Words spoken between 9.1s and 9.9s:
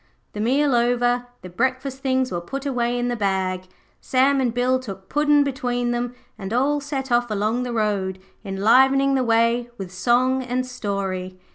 the way